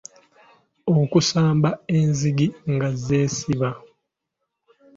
[1.01, 3.69] okusamba enzigi nga zeesiba